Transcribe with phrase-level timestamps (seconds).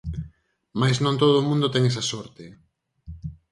[0.79, 2.45] Mais non todo o mundo ten esa sorte.